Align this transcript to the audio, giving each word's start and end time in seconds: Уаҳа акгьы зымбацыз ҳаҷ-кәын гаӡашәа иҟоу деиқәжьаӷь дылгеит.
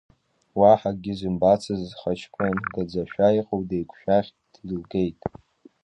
Уаҳа 0.59 0.89
акгьы 0.93 1.13
зымбацыз 1.19 1.83
ҳаҷ-кәын 1.99 2.55
гаӡашәа 2.73 3.27
иҟоу 3.39 3.61
деиқәжьаӷь 3.69 4.31
дылгеит. 4.67 5.17